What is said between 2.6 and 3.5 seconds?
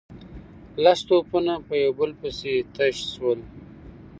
تش شول.